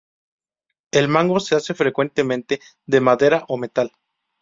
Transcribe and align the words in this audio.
El 0.91 1.09
mango 1.09 1.39
se 1.39 1.53
hace 1.55 1.75
frecuentemente 1.75 2.59
de 2.87 3.01
madera 3.01 3.45
o 3.47 3.55
metal. 3.57 3.91